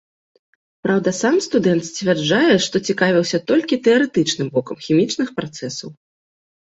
Праўда, 0.85 1.09
сам 1.21 1.35
студэнт 1.47 1.83
сцвярджае, 1.89 2.55
што 2.67 2.75
цікавіўся 2.93 3.43
толькі 3.53 3.81
тэарэтычным 3.89 4.47
бокам 4.57 4.77
хімічных 4.87 5.27
працэсаў. 5.41 5.89